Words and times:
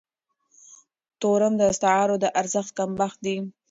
تورم 1.19 1.53
د 1.57 1.61
اسعارو 1.73 2.15
د 2.23 2.25
ارزښت 2.39 2.71
کمښت 2.77 3.17
دی. 3.25 3.37